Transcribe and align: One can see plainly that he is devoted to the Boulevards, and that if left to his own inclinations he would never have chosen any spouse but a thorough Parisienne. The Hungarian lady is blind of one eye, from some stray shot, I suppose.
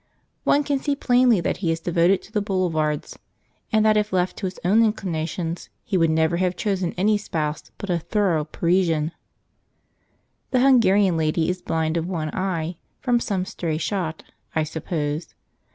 One 0.45 0.63
can 0.63 0.79
see 0.79 0.95
plainly 0.95 1.41
that 1.41 1.57
he 1.57 1.71
is 1.71 1.79
devoted 1.79 2.23
to 2.23 2.31
the 2.31 2.41
Boulevards, 2.41 3.19
and 3.71 3.85
that 3.85 3.97
if 3.97 4.11
left 4.11 4.35
to 4.37 4.47
his 4.47 4.59
own 4.65 4.83
inclinations 4.83 5.69
he 5.83 5.95
would 5.95 6.09
never 6.09 6.37
have 6.37 6.55
chosen 6.55 6.95
any 6.97 7.19
spouse 7.19 7.69
but 7.77 7.91
a 7.91 7.99
thorough 7.99 8.43
Parisienne. 8.45 9.11
The 10.49 10.61
Hungarian 10.61 11.17
lady 11.17 11.49
is 11.51 11.61
blind 11.61 11.97
of 11.97 12.07
one 12.07 12.31
eye, 12.33 12.77
from 12.99 13.19
some 13.19 13.45
stray 13.45 13.77
shot, 13.77 14.23
I 14.55 14.63
suppose. 14.63 15.35